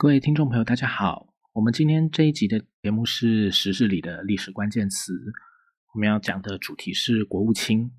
[0.00, 1.34] 各位听众朋友，大家好。
[1.52, 5.12] 我们今天这一集的节目是时事里的历史关键词。
[5.92, 7.90] 我们要讲的主题是国务卿。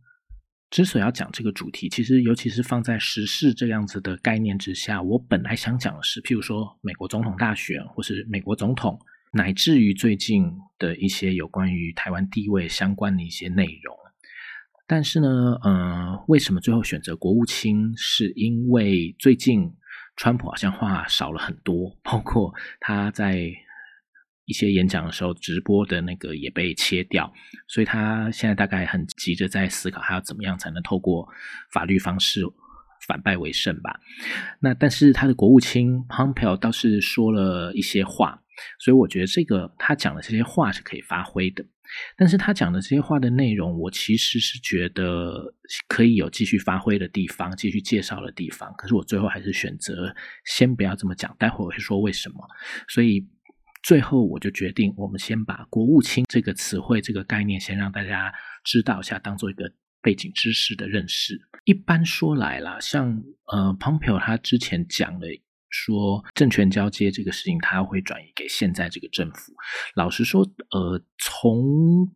[0.71, 8.99] 之所以要讲这个主题，其实尤其是放在时事这样子的概念之下，我本来想讲的是，譬如说美国总统大选，或是美国总统，
[9.33, 13.95] 乃至于最近的一些有关于台湾地位相关的一些内容。
[14.87, 17.93] 但是呢，嗯，为什么最后选择国务卿？
[17.95, 19.71] 是因为最近。
[20.15, 23.49] 川普好像话少了很多，包括他在
[24.45, 27.31] 一些演讲的时候直播的那个也被切掉，
[27.67, 31.27] 所以他现在大概很急着在思考，还要怎么样才能透过
[31.71, 32.41] 法律方式
[33.07, 33.99] 反败为胜吧。
[34.59, 38.41] 那但是他的国务卿 Pompeo 倒是说了一些话，
[38.79, 41.65] 所以我觉得这个他讲的这些话是可以发挥的。
[42.17, 45.53] 但是他讲的这些话的内容，我其实是觉得
[45.87, 48.73] 可以有继续发挥的地方，继续介绍的地方。
[48.77, 52.37] 可是我最后还是选择先不要这么讲，待会我会说为什么。
[52.87, 53.27] 所以
[53.83, 58.33] 最后我就决定，我们先把“国务卿”这个词汇、这个概念先让大家
[58.63, 61.39] 知道一下，当做一个背景知识的认识。
[61.65, 65.27] 一般说来啦，像呃，Pompeo 他之前讲的。
[65.71, 69.51] 说政权交接这个事情，他会转移给现在这个政府。
[69.95, 72.07] 老实说，呃，从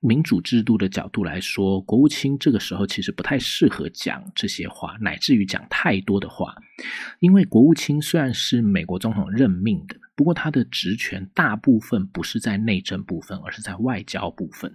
[0.00, 6.54] 民主制度的角度来说，国务卿这个时候其实不太适合讲这些话，乃至于讲太多的话，
[7.20, 9.96] 因为国务卿虽然是美国总统任命的。
[10.16, 14.72] 不过，他的职权大部分不是在内政部分，而是在外交部分。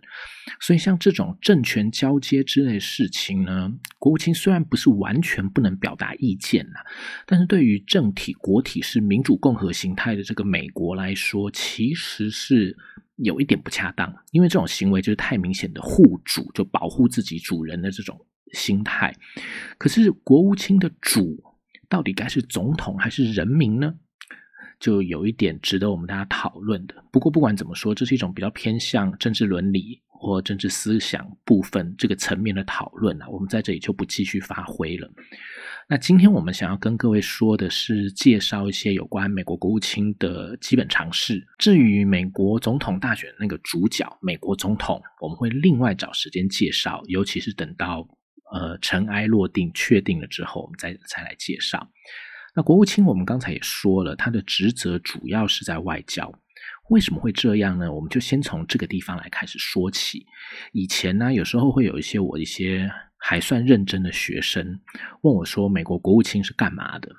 [0.59, 6.79] 所以，像这种政权交接之类事情呢，国务卿虽然不是完全不能表达意见呐，
[7.25, 12.75] 但是对于政体国体是民主共和形态的这个美国来说，其实是
[13.15, 18.19] 有一点不恰当，因为这种行为就是太明显的护主，就保护自己主人的这种
[18.51, 19.15] 心态。
[19.77, 21.41] 可是，国务卿的主
[21.87, 23.93] 到底该是总统还是人民呢？
[24.79, 26.95] 就有一点值得我们大家讨论的。
[27.11, 35.09] 不过不管怎么说，这是一种比较偏向政治伦理或政治思想部分这个层面的讨论啊，我们在这里就不继续发挥了。
[35.91, 41.43] 那今天我们想要跟各位说的是，介绍一些有关美国国务卿的基本常识。
[41.57, 48.07] 至于美国总统大选那个主角美国总统，我们会另外找时间介绍，尤其是等到
[48.51, 51.89] 呃尘埃落定、确定了之后，我们再再来介绍。
[52.55, 56.31] 那国务卿，我们刚才也说了，他的职责主要是在外交。
[56.89, 57.91] 为什么会这样呢？
[57.91, 60.25] 我们就先从这个地方来开始说起。
[60.73, 64.79] 以前呢，有时候会有一些我一些还算认真的学生
[65.21, 67.09] 问我说：“美国国务卿是干嘛的？”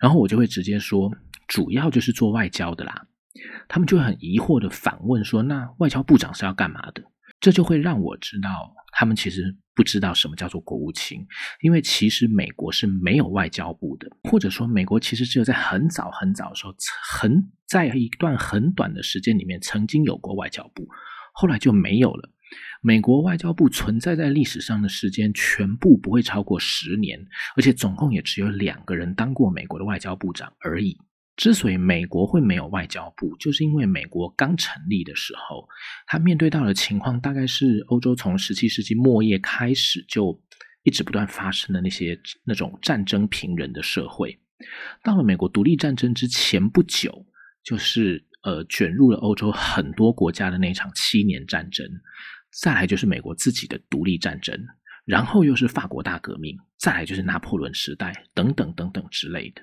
[0.00, 1.12] 然后我就会直接说
[1.46, 3.06] ：“主要就是做外交的啦。”
[3.68, 7.02] 他们就很疑惑的反问说：“那外交部长是要干嘛的？”
[7.44, 8.74] 这就会让我知道。
[8.90, 11.26] 他们其实不知道什么叫做国务卿，
[11.60, 16.74] 因为其实美国是没有外交部的，或者说美国其实只有在很早很早的时候，
[17.06, 20.88] 很在一段很短的时间里面曾经有过外交部，
[21.34, 22.30] 后来就没有了。
[22.80, 27.22] 美国外交部存在在历史上的时间全部不会超过十年，
[27.56, 30.96] 而且总共也只有两个人当过美国的外交部长而已。
[31.36, 35.66] 之所以美国会没有外交部，就是因为美国刚成立的时候，
[36.06, 40.40] 他面对到的情况大概是欧洲从十七世纪末叶开始就
[40.84, 44.38] 一直不断发生的那些那种战争频仍的社会。
[45.02, 47.26] 到了美国独立战争之前不久，
[47.64, 51.84] 就是呃卷入了欧洲很多国家的那场七年战争，
[52.62, 54.56] 再来就是美国自己的独立战争，
[55.04, 59.62] 然后又是法国大革命，再来就是拿破仑时代等等等等之类的。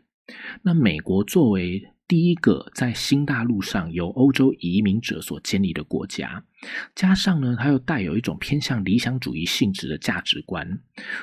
[0.61, 6.43] 那美国作为第一个在新大陆上由欧洲移民者所建立的国家，
[6.93, 10.79] 加上呢，它又带有一种偏向理想主义性质的价值观，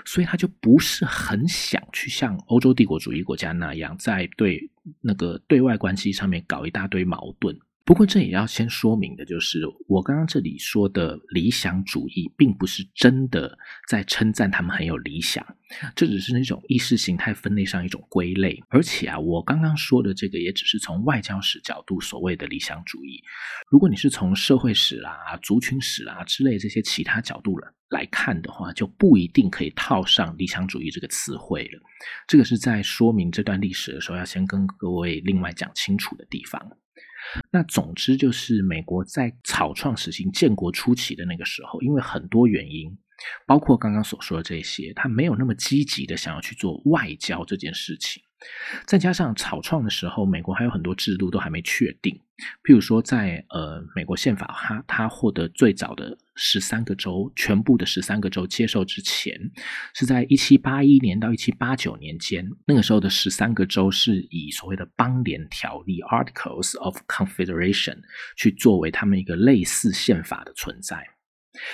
[0.07, 4.71] 所以它就不是很想去像欧洲帝国主义国家那样，在对
[5.03, 7.59] 那个对外关系上面搞一大堆矛盾。
[7.89, 13.59] 不过，这也要先说明的就是，我刚刚这里说的理想主义，并不是真的
[13.89, 15.43] 在称赞他们很有理想，
[15.97, 18.63] 这只是那种意识形态分类上一种归类。
[18.69, 23.23] 而且啊，我刚刚说的这个，也只是从外交史角度所谓的理想主义。
[23.71, 31.81] 如果你是从社会史啊、族群史啊之类这些其他角度了来看的话，就不一定可以套上理想主义这个词汇了。
[32.27, 36.61] 这个是在说明这段历史的时候，要先跟各位另外讲清楚的地方。
[37.51, 42.97] 那总之就是，美国在草创实行建国初期的那个时候，因为很多原因，
[43.47, 48.23] 包括刚刚所说的这些，他没有那么积极的想要去做外交这件事情。
[48.87, 52.15] 再加上草创的时候，美国还有很多制度都还没确定。
[52.63, 59.37] 譬如说，在呃美国宪法，它它获得最早的十三个州全部的十三个州接受之前，
[59.95, 62.49] 是在一七八一年到一七八九年间。
[62.65, 67.99] 那个时候的十三个州是以所谓的邦联条例 （Articles of Confederation）
[68.37, 71.05] 去作为他们一个类似宪法的存在。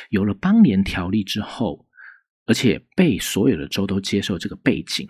[0.09, 1.87] 有了邦联条例之后。
[2.47, 5.09] 而且被所有的州都接受这个背景，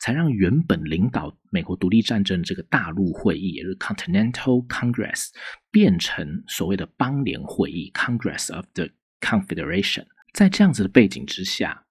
[0.00, 5.28] 才让原本领导美国独立战争这个大陆会议，也就是 Continental Congress，
[5.70, 8.88] 变成所谓的邦联会议 Congress of the
[9.20, 10.06] Confederation。
[10.32, 11.86] 在这样子的背景之下，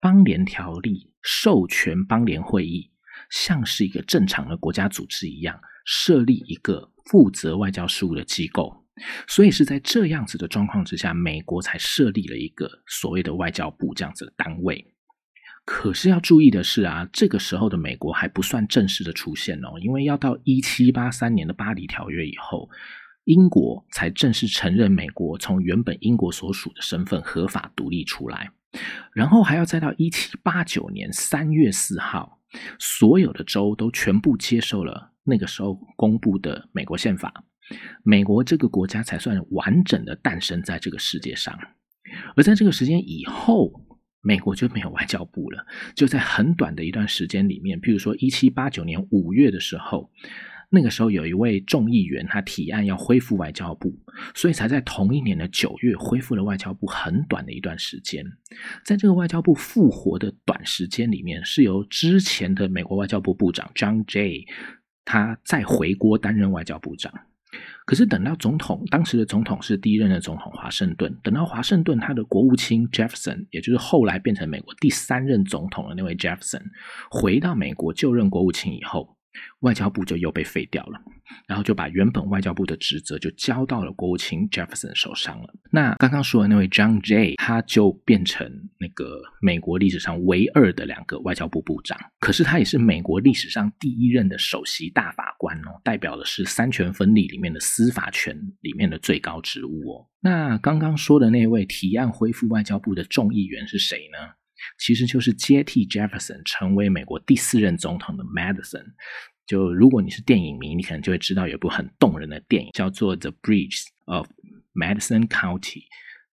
[0.00, 2.90] 邦联条例授权邦联会议
[3.30, 8.86] 像是一个正常的国家组织一样，设立一个负责外交事务的机构。
[9.26, 14.94] 所以是在这样子的状况之下，美国才设立了一个所谓的外交部这样子的单位。
[15.64, 22.68] 可是要注意的是啊，这个时候的美国还不算正式的出现哦，因为要到一七八三年的巴黎条约以后，
[23.24, 28.50] 英国才正式承认美国从原本英国所属的身份合法独立出来。
[29.12, 32.40] 然后还要再到一七八九年三月四号，
[32.78, 37.32] 所有的州都全部接受了那个时候公布的美国宪法。
[38.02, 41.56] 美国这个国家才算完整的诞生在这个世界上，
[42.34, 43.72] 而在这个时间以后，
[44.20, 45.66] 美国就没有外交部了。
[45.94, 50.10] 就在很短的一段时间里面，譬如说一七八九年五月的时候，
[50.70, 53.92] 那个时候有一位众议员他提案要恢复外交部，
[54.34, 56.86] 所以才在同一年的九月恢复了外交部。
[56.86, 58.24] 很短的一段时间，
[58.84, 64.46] 在这个外交部复活的短时间里面，是由之前的美国外交部部长 John Jay
[65.04, 67.12] 他再回国担任外交部长。
[67.90, 71.12] 可是等到总统，当时的总统是第一任的总统华盛顿。
[71.24, 76.62] 等到华盛顿他的国务卿 Jefferson，也就是后来变成美国第三任总统的那位 Jefferson，
[77.10, 79.16] 回到美国就任国务卿以后。
[79.60, 81.00] 外交部就又被废掉了，
[81.46, 85.54] 然后就把原本外交部的职责就交到了国务卿 Jefferson 手上了。
[85.70, 91.98] 那刚刚说的那位 John Jay，他就变成那个美国历史上唯二的两个外交部部长。
[92.18, 100.06] 可是他也是美国历史上第一任的首席大法官哦，代表的是三权分立里面的司法权里面的最高职务哦。
[100.20, 104.34] 那刚刚说的那位提案恢复外交部的众议员是谁呢？
[104.78, 108.84] 其实就是接替 Jefferson 成为美国第四任总统的 Madison。
[109.46, 114.28] 就如果你是电影迷，你可能就会知道有部很动人的电影叫做《The Bridge of
[114.74, 115.60] Madison County》，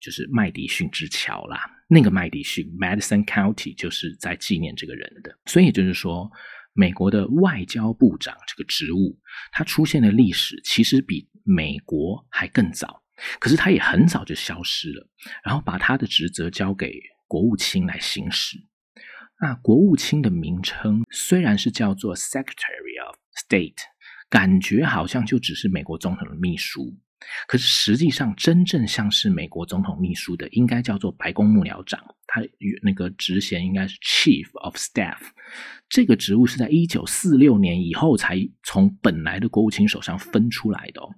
[0.00, 1.58] 就是麦迪逊之桥啦。
[1.88, 5.34] 那个麦迪逊 Madison County 就是在纪念这个人的。
[5.46, 6.30] 所以就是说，
[6.74, 9.18] 美国的外交部长这个职务，
[9.50, 13.02] 它出现的历史其实比美国还更早。
[13.40, 15.08] 可是它也很早就消失了，
[15.42, 17.00] 然后把他的职责交给。
[17.26, 18.58] 国务卿来行使。
[19.40, 23.76] 那国务卿的名称虽然是叫做 Secretary of State，
[24.30, 26.96] 感觉好像就只是美国总统的秘书，
[27.46, 32.02] 可是实际上真正像是美国总统秘书的，应该叫做白宫幕僚长。
[32.26, 32.40] 他
[32.82, 35.18] 那个职衔应该是 Chief of Staff。
[35.88, 41.08] 这个职务是在一九四六年以后才从本来的国务卿手上分出来的哦。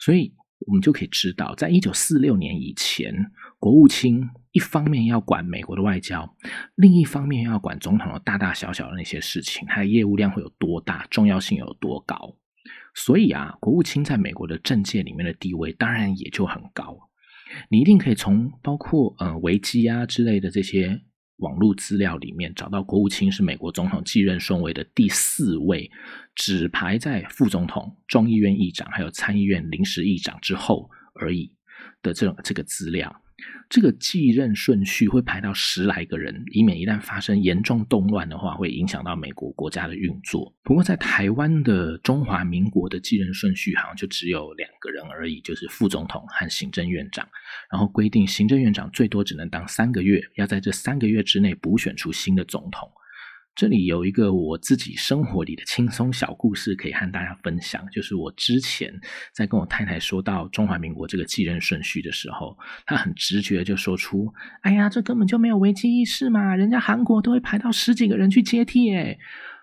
[0.00, 0.34] 所以
[0.66, 3.14] 我们就可以知道，在一九四六年以前，
[3.62, 4.28] 国务卿。
[4.50, 6.28] 一方面要管美国的外交，
[6.74, 12.36] 另一方面要管总统的大大小小的那些事情，他的业务量会有多大，重要性有多高。
[12.94, 16.98] 所以啊，国务卿在美国的政界里面的地位当然也就很高。
[17.70, 21.00] 你一定可以从包括呃维基啊之类的这些
[21.38, 25.90] 网络资料里面找到，国务卿是美国总统继任顺位的第四位，
[26.34, 31.56] 只排在副总统、众议院议长还有参议院临时议长之后而已
[32.02, 33.10] 的这种这个资料。
[33.68, 40.54] 这个继任顺序会排到十来个人，以免一旦发生严重动乱的话，会影响到美国国家的运作。
[40.62, 47.26] 不过，在台湾的中华民国的继任顺序好像就只有两个人而已，就是副总统和行政院长。
[47.70, 52.90] 然后规定，行政院长最多只能当三个月，要在这三个月之内补选出新的总统。
[53.54, 58.92] 这里有一个我自己生活里的轻松小故事可以和大家分享，就是我之前
[59.34, 62.56] 在跟我太太说到中华民国这个继任顺序的时候，
[62.86, 64.32] 她很直觉就说出
[64.62, 69.18] ：“哎呀，这根本就没有危机意识嘛，人家韩国都会排到十几个人去接替。”哎。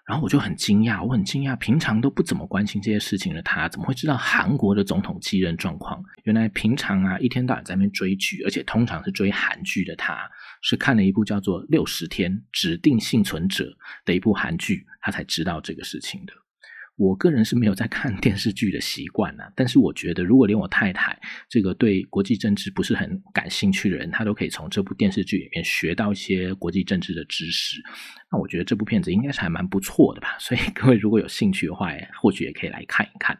[0.05, 6.03] 然后我就很惊讶，我很惊讶，平常都不怎么关心这些事情的他，怎么会知道韩国的总统继任状况？
[6.23, 10.27] 原来平常啊，一天到晚在那边追剧，而且通常是追韩剧的他，
[10.61, 13.65] 是看了一部叫做《六十天指定幸存者》
[14.05, 16.33] 的一部韩剧，他才知道这个事情的。
[16.97, 27.81] 我个人是没有在看电视剧的习惯呐，但是我觉得，如果连我太太这个对国际政治不是很感兴趣的人，她都可以从这部电视剧里面学到一些国际政治的知识，
[28.29, 30.35] 那我觉得这部片子应该是还蛮不错的吧。
[30.39, 31.89] 所以各位如果有兴趣的话，
[32.21, 33.39] 或许也可以来看一看。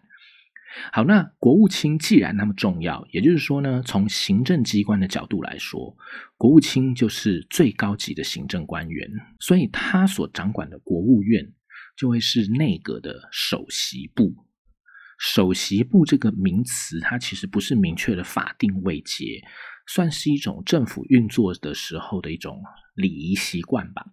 [0.94, 5.98] 好，那国务卿既然那么重要，也就是说呢，从行政机关的角度来说，
[6.38, 9.10] 国务卿就是最高级的行政官员，
[9.40, 11.54] 所以他所掌管的国务院
[11.98, 14.46] 就会是内阁的首席部。
[15.18, 19.42] 首席部这个名词，它其实不是明确的法定位阶，
[19.86, 24.06] 算是一种政府运作的时候的一种礼仪习惯吧。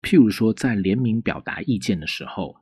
[0.00, 2.54] 譬如说，在联名表达意见的时候，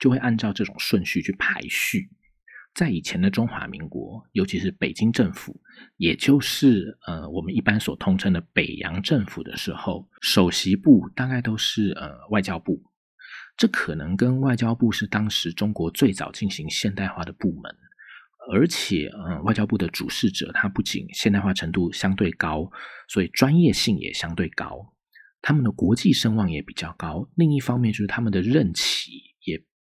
[0.00, 2.10] 就会按照这种顺序去排序。
[2.76, 5.58] 在以前的中华民国，尤其是北京政府，
[5.96, 12.82] 也就是呃我们一般所通称的北洋政府的时候，首席部大概都是呃外交部。
[13.56, 17.74] 这可能跟外交部是当时中国最早进行现代化的部门，
[18.52, 22.70] 而且呃外交部的主事者他不仅现代化程度相对高，
[23.08, 24.92] 所以专业性也相对高，
[25.40, 27.26] 他们的国际声望也比较高。
[27.36, 29.34] 另一方面就是他们的任期。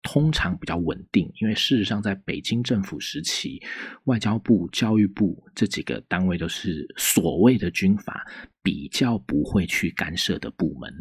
[0.05, 3.61] 通常比较稳定，因为事实上，在北京政府时期，
[4.05, 8.25] 外交部、教育部这几个单位都是所谓的军阀，
[8.63, 10.93] 比较不会去干涉的部门，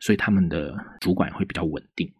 [0.00, 2.10] 所以他们的主管会比较稳定。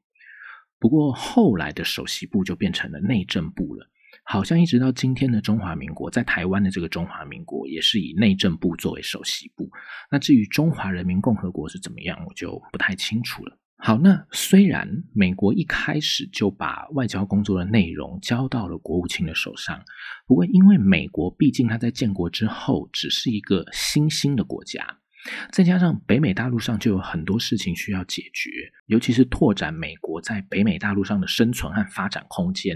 [0.78, 3.88] 不过后来的首席部就变成了内政部了，
[4.24, 9.70] 好像一直到今天的中华民国，在台湾的这个中华民国也是以内政部作为首席部。
[10.10, 13.58] 那至于中华人民共和国是怎么样，我就不太清楚了。
[13.86, 19.78] 好，那虽然美国一开始就把外交工作的内容交到了国务卿的手上，
[20.26, 24.82] 不过因为美国毕竟它在建国之后只是一个新兴的国家，
[25.52, 28.48] 再加上北美大陆上就有很多事情需要解决，
[28.86, 32.74] 尤其是拓展美国在北美大陆上的生存和发展空间，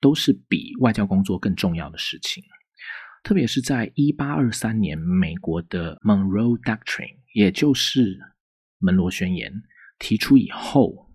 [0.00, 2.42] 都是比外交工作更重要的事情。
[3.22, 8.18] 特别是在一八二三年，美国的 Monroe Doctrine，也就是
[8.80, 9.52] 门罗宣言。
[9.98, 11.10] 提出以后，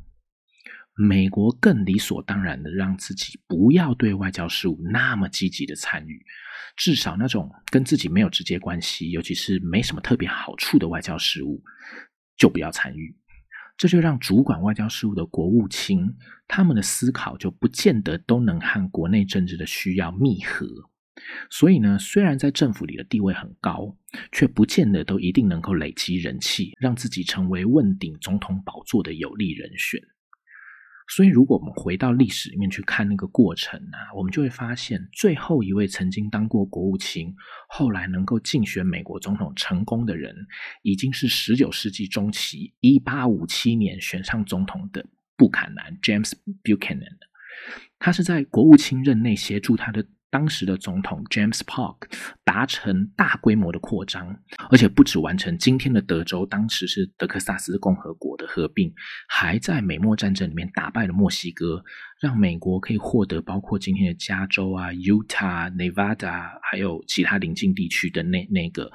[0.96, 6.24] 美国更理所当然的让自己不要对外交事务那么积极的参与，
[6.76, 11.64] 至少那种跟自己没有直接关系，尤其是没什么特别好处的外交事务，
[12.38, 13.18] 就不要参与。
[13.76, 16.16] 这就让主管外交事务的国务卿，
[16.48, 20.68] 他们的思考就不见得都能和国内政治的需要密合。
[21.50, 23.96] 所以呢，虽然在政府里的地位很高，
[24.32, 30.02] 却不见得都一定能够累积人气，让自己成为问鼎总统宝座的有利人选。
[31.08, 37.36] 所以，如果我们回到历史里面去看那个过程啊，我们就会发现，最后一位曾经当过国务卿，
[37.68, 40.36] 后来能够竞选美国总统成功的人，
[40.82, 45.06] 已经是十九世纪中期一八五七年选上总统的
[45.36, 46.32] 布坎南 （James
[46.64, 47.18] Buchanan）。
[48.00, 50.08] 他是在国务卿任内协助他的。
[50.34, 52.08] 当时的总统 James Polk
[52.44, 54.36] 达成大规模的扩张，
[54.72, 58.92] 而且不止完成今天的德州，当时是德克萨斯共和国的合并，
[59.28, 61.84] 还在美墨战争里面打败了墨西哥，
[62.20, 68.92] 让美国可以获得包括今天的加州啊、Utah、Nevada，还有其他邻近地区的那那个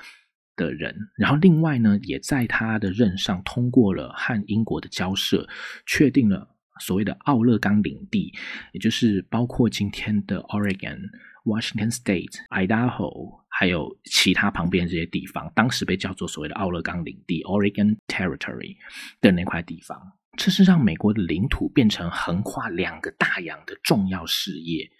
[0.56, 0.92] 的人。
[1.16, 5.48] 然后另外呢，也在他的任上通过了和英国的交涉，
[5.86, 8.32] 确定了所谓的奥勒冈领地，
[8.72, 10.98] 也就是包括今天的 Oregon。
[11.44, 18.76] Washington State、Idaho，还有其他旁边这些地方，当时被叫做所谓的奥勒冈领地 （Oregon Territory）
[19.22, 19.98] 的那块地方，
[20.36, 24.90] 这是让美国的领土变成横跨两个大洋的重要事业。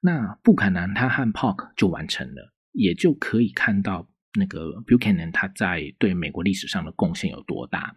[0.00, 7.94] 那布坎南他和 Polk 就完成了，也就可以看到那个 Buchanan 他在对美国历史上的贡献有多大。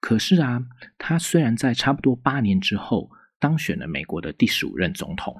[0.00, 0.62] 可是啊，
[0.96, 5.34] 他虽然在差不多八年之后当选了美国的第十五任总统。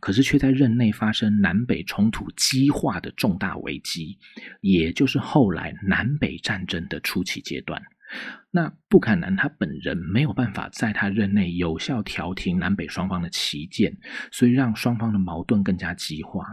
[0.00, 4.16] 可是却在任内发生南北冲突激化的重大危机，
[4.60, 7.82] 也就是后来南北战争的初期阶段。
[8.52, 13.98] 那布坎南他本人没有办法在他任内有效调停南北双方的旗舰，
[14.30, 16.46] 所以让双方的矛盾更加激化。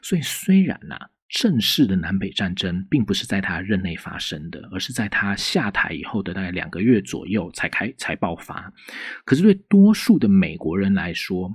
[0.00, 0.96] 所以虽然呐，
[1.30, 8.72] 正式的南北战争并不是在他任内发生的，而是在他下台以后的大概两个月左右才开才爆发。
[9.24, 11.54] 可是对多数的美国人来说，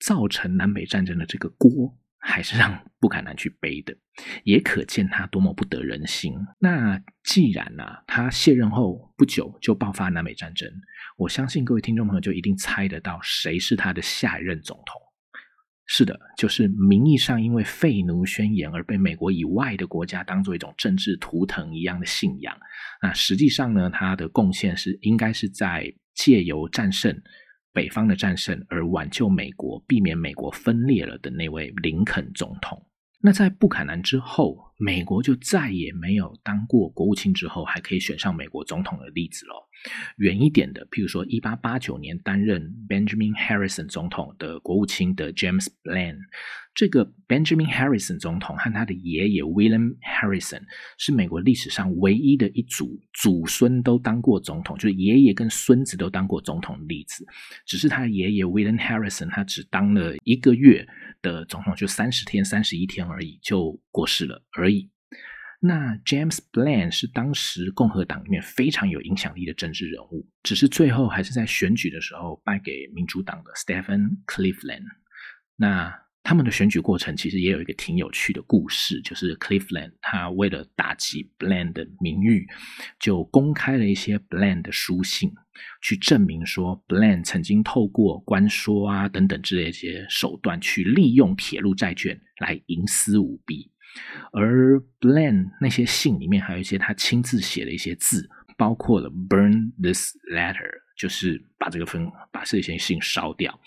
[0.00, 3.96] 造成南北战争的这个锅，还是让布坎南去背的，
[4.42, 6.34] 也可见他多么不得人心。
[6.58, 10.68] 那既然呢，他卸任后不久就爆发南北战争，
[11.16, 15.01] 我相信各位听众朋友就一定猜得到谁是他的下一任总统。
[15.86, 22.56] 是的，就是名义上因为废奴宣言而被美国以外的国家当做一种政治图腾一样的信仰。
[23.02, 27.14] 那实际上呢，他的贡献是应该是在借由战胜。
[27.74, 32.78] 北方的战胜而挽救美国、避免美国分裂了的那位林肯总统。
[33.22, 39.54] 那在布坎南之后，美国就再也没有当过国务卿之后还可以选上美国总统的例子了。
[40.16, 46.18] 远一点的，譬如说，一八八九年担任 Benjamin Harrison 总统的国务卿的 James Blaine，
[46.74, 50.62] 这个 Benjamin Harrison 总统和他的爷爷 William Harrison
[50.98, 57.26] 是美国历史上唯一的一组祖孙都当过总统，就是爷爷跟孙子都当过总统的例子。
[57.66, 60.86] 只是他的爷爷 William Harrison 他只当了一个月
[61.20, 64.90] 的总统，就三十天、三十一天而已，就过世了而已。
[65.64, 74.82] 那 James Blaine 是当时共和党里面非常有影响力的政治人物，只是最后还是在选举的时候败给民主党的 Stephen Cleveland。
[75.54, 82.48] 那他们的选举过程其实也有一个挺有趣的故事，就是 Cleveland 他为了打击 Blaine 的名誉，
[82.98, 85.32] 就公开了一些 Blaine 的书信，
[85.80, 93.71] 去证明说 Blaine 曾经透过官说啊等等之类一些手段，去利用铁路债券来营私舞弊。
[94.32, 103.58] 而 Blaine 那些信里面还有一些他亲自写的一些字，包括了 “burn this letter”，就是把这个封把这些信烧掉，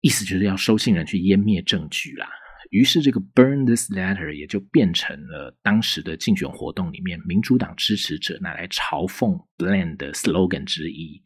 [0.00, 2.28] 意思就是要收信人去湮灭证据啦。
[2.70, 11.22] 于是这个 “burn this letter” 也就变成了当时的竞选活动里面民主党支持者拿来嘲讽 Blaine 的 slogan 之一。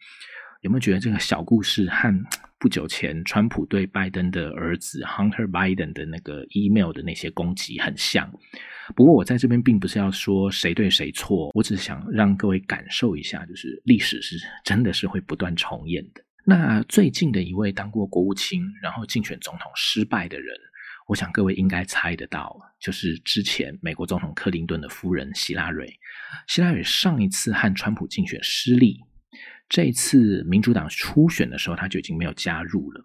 [0.63, 2.25] 有没有觉得这个小故事和
[2.57, 8.33] 不久前川普对拜登的儿子 Hunter Biden 的那个 email 的那些攻击很像？
[8.95, 16.23] 不过我在这边并不是要说谁对谁错，我只是想让各位感受一下，就是历史是真的是会不断重演的。
[16.45, 20.57] 那最近的一位当过国务卿，然后竞选总统失败的人，
[21.09, 25.93] 我想各位应该猜得到，就是之前美国总统克林顿的夫人希拉蕊。
[26.47, 29.01] 希拉蕊上一次和川普竞选失利。
[29.73, 33.03] 这次民主党初选的时候，他就已经没有加入了。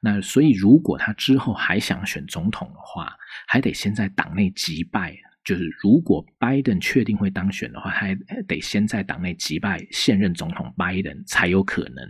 [0.00, 3.12] 那所以，如果他之后还想选总统的话，
[3.48, 5.16] 还得先在党内击败。
[5.42, 8.14] 就是如果拜登确定会当选的话，还
[8.46, 12.08] 得先在党内击败现任总统拜登才有可能。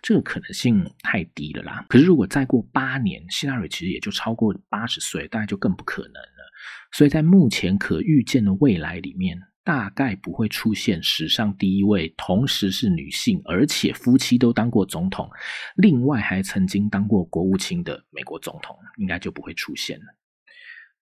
[0.00, 1.84] 这个可能性太低了啦。
[1.90, 6.50] 可是如果再过八年，希拉里其实也就超过八十岁，大概就更不可能了。
[6.92, 9.38] 所以在目前可预见的未来里面。
[9.64, 15.30] 大概不会出现史上第一位同时是女性，而且夫妻都当过总统，
[15.76, 20.04] 另外还曾经当过国务卿的美国总统，应该就不会出现了。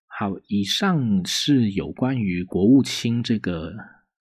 [0.07, 3.73] 好，以上是有关于国务卿这个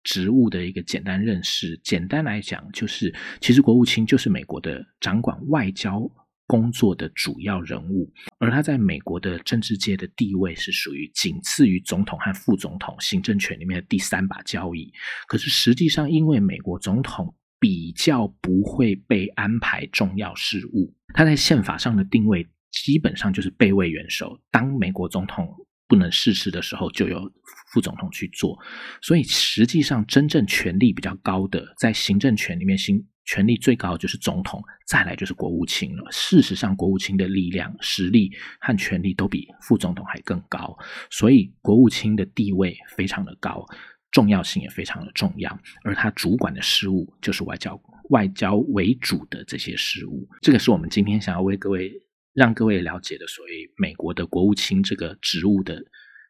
[0.03, 1.79] 职务的一个简单认识。
[1.85, 6.11] 简单来讲，就是其实国务卿就是美国的掌管外交。
[6.47, 14.93] 工作的主要人物，而他在美国的政治界的地位是属于仅次于总统和副总统行政权里面的第三把交椅。
[15.27, 24.39] 可是实际上，因为美国总统比较不会被安排重要事务，他在宪法上的定位基本上就是备位元首。
[24.51, 25.49] 当美国总统
[25.89, 27.31] 不能逝世的时候，就由
[27.73, 28.59] 副总统去做。
[29.01, 33.05] 所以实际上，真正权力比较高的，在行政权里面行。
[33.29, 36.09] 权力最高就是总统，再来就是国务卿了。
[36.13, 40.79] 事实上，国务卿的力量、实力和权力都比副总统还更高，
[41.11, 43.67] 所以国务卿的地位非常的高，
[44.13, 45.59] 重要性也非常的重要。
[45.83, 47.77] 而他主管的事务就是外交、
[48.11, 50.29] 外交为主的这些事务。
[50.41, 51.91] 这个是我们今天想要为各位、
[52.37, 55.83] 让各位了解的所谓美国的国务卿这个职务的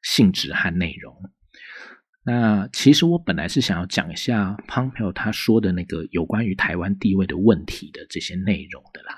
[0.02, 1.12] 性质和内容。
[2.24, 9.14] 那其实我本来是想要讲一下 Pompeo 他说的那个有关于台湾地位的问题的这些内容的啦，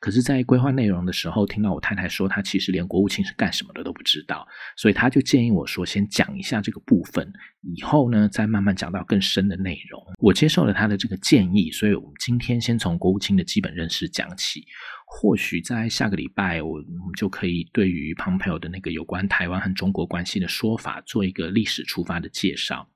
[0.00, 10.02] 可是，在规划内容的时候，听到我太太说她其实连国务卿是干什么的都不知道，所以他就建议我说先讲一下这个部分，以后呢再慢慢讲到更深的内容。
[10.18, 14.64] 我接受了他的这个建议，所以我们今天先从国务卿的基本认识讲起。
[15.08, 16.84] 或许在下个礼拜，我们
[17.16, 22.90] 就可以对于 Pompeo 的那个有关台湾和中国关系的说法做一个历史出发的介绍。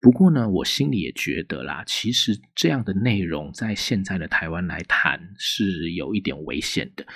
[0.00, 7.06] 不过呢，我心里也觉得啦，其实这样的内容在现在的台湾来谈是有一点危险的，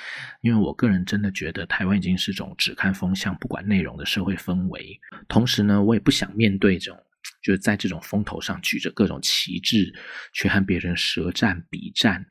[0.41, 4.99] 因为我个人真的觉得台湾已经是种只看风向不管内容的社会氛围。
[5.27, 6.99] 同时呢，我也不想面对这种
[7.43, 9.93] 就是在这种风头上举着各种旗帜
[10.33, 12.25] 去和别人舌战笔战。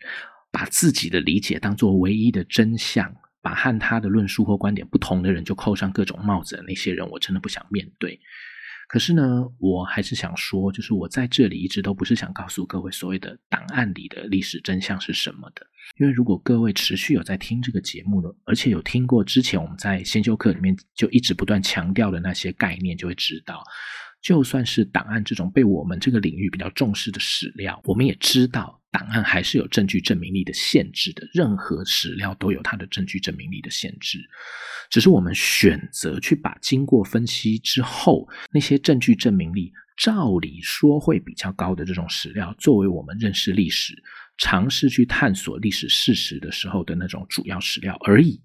[0.57, 8.19] 把自己的理解当做唯一的真相，把和他的论述或观点不同的人就扣上各种帽子的那些人，我真的不想面对。
[8.87, 15.61] 可是呢，我还是想说，就是我在这里一直都不是想告诉各位所谓的档案里的历史真相是什么的。
[15.99, 23.63] 因为如果各位持续有在听这个节目的，而且有听过之前我们在先修课里面就一直不断强调的那些概念，就会知道，
[24.21, 31.27] 就算是档案这种被我们这个领域比较重视的史料，我们也知道档案还是有证据证明力的限制的。
[31.33, 34.19] 任何史料都有它的证据证明力的限制，
[34.89, 43.95] 只是我们选择去把经过分析之后那些证据证明力照理说会比较高的这种史料，作为我们认识历史、
[44.37, 48.41] 尝试去探索历史事实的时候的那种主要史料而已。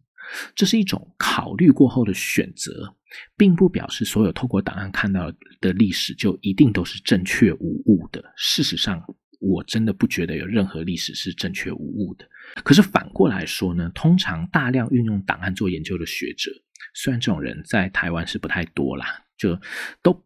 [0.54, 2.94] 这是一种考虑过后的选择，
[3.36, 8.22] 并不表示所有透过档案看到的历史就一定都是正确无误的。
[8.36, 9.02] 事实上，
[9.40, 12.26] 我真的不觉得有任何历史是正确无误的。
[12.62, 16.50] 可是反过来说呢，通常大量运用档案做研究的学者，
[16.94, 19.58] 虽然这种人在台湾是不太多啦，就
[20.02, 20.24] 都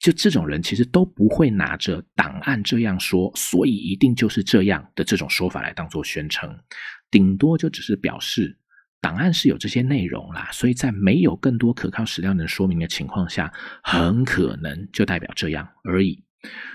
[0.00, 6.54] 就这种人其实都不会拿着档案这样说，所以一定就是这样的这种说法来当做宣称，
[7.10, 8.58] 顶多就只是表示。
[9.00, 16.22] 档案是有这些内容啦，所以在没有更多可靠史料能说明的情况下，很可能就代表这样而已。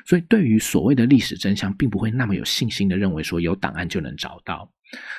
[0.05, 4.69] 所以，对于所谓的历史真相，并不会那么有信心的认为说有档案就能找到。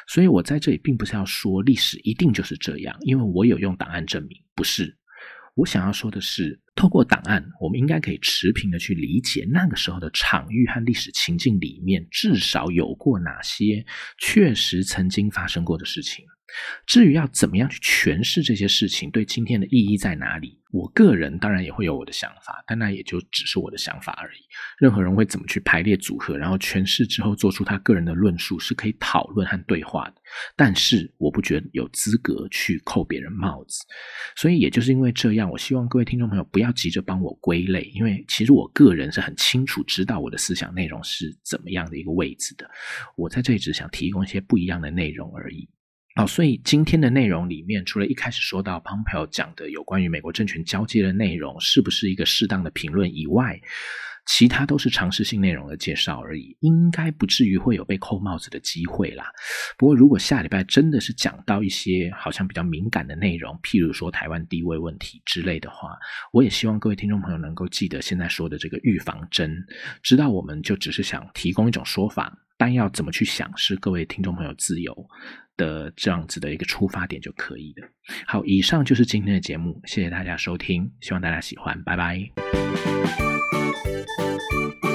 [0.06, 4.96] 所以我在这里并不是要说历史一定就是这样，因为我有用档案证明，不是。
[5.54, 13.84] 我想要说的是，透过档案，我们应该可以持平的去理解那个时候的场域和历史情境里面，至少有过哪些
[14.18, 16.24] 确实曾经发生过的事情。
[16.86, 20.60] 至于要怎么样去诠释这些事情，对今天的意义在哪里？
[20.70, 24.40] 我个人当然也会有我的想法，但那也就只是我的想法而已。
[24.78, 30.14] 任何人会怎么去排列组合，然后诠释之后做出他个人的论述，是可以讨论和对话的。
[30.54, 33.84] 但是我不觉得有资格去扣别人帽子。
[34.36, 42.68] 所以也就是因为这样，我希望各位听众朋友不要要急着帮我归类，因为其实我个人是很清楚知道我的思想内容是怎么样的一个位置的。
[43.16, 45.68] 我在这里只想提供一些不一样的内容而已。
[46.16, 53.60] 好，所以今天的内容里面，除了一开始说到 Pompeo 讲的有关于美国政权交接的内容是不是一个适当的评论以外，
[54.26, 59.26] 其他都是常识性内容的介绍而已，应该不至于会有被扣帽子的机会啦。
[59.76, 65.90] 不过，如果下礼拜真的是讲到一些好像比较敏感的内容，譬如说台湾地位问题之类的话，
[66.32, 69.54] 我也希望各位听众朋友能够记得现在说的这个预防针，
[70.02, 72.32] 知道我们就只是想提供一种说法。
[72.56, 74.94] 但要怎么去想，是各位听众朋友自由
[75.56, 77.82] 的这样子的一个出发点就可以的。
[78.28, 83.43] 好，以上就是今天的节目，谢谢大家收听，希望大家喜欢，拜拜。
[84.54, 84.93] you